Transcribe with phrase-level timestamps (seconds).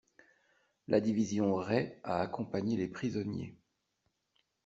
[0.87, 3.55] La division Rey a accompagné les prisonniers.